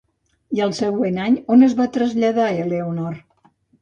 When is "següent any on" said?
0.77-1.67